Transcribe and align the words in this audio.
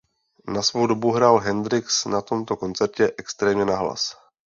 Na 0.47 0.61
svou 0.61 0.87
dobu 0.87 1.11
hrál 1.11 1.37
Hendrix 1.39 2.05
na 2.05 2.21
tomto 2.21 2.57
koncertě 2.57 3.13
extrémně 3.17 3.65
nahlas. 3.65 4.15